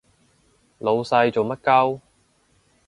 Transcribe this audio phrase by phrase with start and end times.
[0.79, 1.99] 老細做乜 𨳊